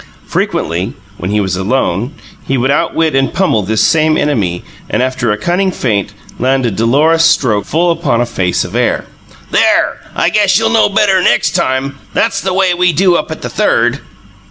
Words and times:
Frequently, 0.25 0.95
when 1.19 1.29
he 1.29 1.39
was 1.39 1.55
alone, 1.55 2.15
he 2.47 2.57
would 2.57 2.71
outwit, 2.71 3.13
and 3.15 3.31
pummel 3.31 3.61
this 3.61 3.83
same 3.83 4.17
enemy, 4.17 4.63
and, 4.89 5.03
after 5.03 5.31
a 5.31 5.37
cunning 5.37 5.71
feint, 5.71 6.11
land 6.39 6.65
a 6.65 6.71
dolorous 6.71 7.23
stroke 7.23 7.65
full 7.65 7.91
upon 7.91 8.19
a 8.19 8.25
face 8.25 8.63
of 8.65 8.75
air. 8.75 9.05
"There! 9.51 9.99
I 10.15 10.29
guess 10.29 10.57
you'll 10.57 10.71
know 10.71 10.89
better 10.89 11.21
next 11.21 11.51
time. 11.51 11.99
That's 12.15 12.41
the 12.41 12.51
way 12.51 12.73
we 12.73 12.91
do 12.93 13.13
up 13.15 13.29
at 13.29 13.43
the 13.43 13.47
Third!" 13.49 13.99